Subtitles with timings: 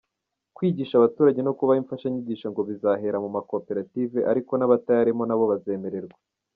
[0.55, 6.15] Kwigisha abaturage no kubaha imfashanyigisho ngo bizahera mu makoperative ariko n’abatayarimo nabo bazemererwa.